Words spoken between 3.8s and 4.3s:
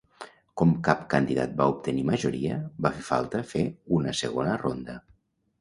una